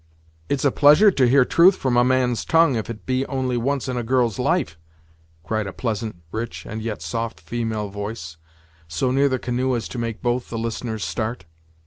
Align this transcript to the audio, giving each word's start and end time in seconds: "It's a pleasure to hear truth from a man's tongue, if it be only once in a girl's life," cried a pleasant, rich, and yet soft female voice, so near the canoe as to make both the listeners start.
"It's 0.49 0.65
a 0.65 0.71
pleasure 0.71 1.11
to 1.11 1.29
hear 1.29 1.45
truth 1.45 1.75
from 1.75 1.95
a 1.95 2.03
man's 2.03 2.43
tongue, 2.43 2.75
if 2.75 2.89
it 2.89 3.05
be 3.05 3.23
only 3.27 3.55
once 3.55 3.87
in 3.87 3.97
a 3.97 4.03
girl's 4.03 4.39
life," 4.39 4.75
cried 5.43 5.67
a 5.67 5.73
pleasant, 5.73 6.23
rich, 6.31 6.65
and 6.65 6.81
yet 6.81 7.03
soft 7.03 7.39
female 7.39 7.89
voice, 7.89 8.37
so 8.87 9.11
near 9.11 9.29
the 9.29 9.37
canoe 9.37 9.75
as 9.75 9.87
to 9.89 9.99
make 9.99 10.23
both 10.23 10.49
the 10.49 10.57
listeners 10.57 11.05
start. 11.05 11.45